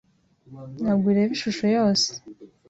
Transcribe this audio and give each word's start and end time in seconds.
Ntabwo 0.81 1.05
ureba 1.11 1.31
ishusho 1.37 1.65
yose. 1.77 2.09